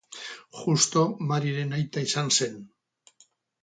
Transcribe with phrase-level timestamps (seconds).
[0.61, 1.03] Justo
[1.33, 2.61] Mariren aita izan zen.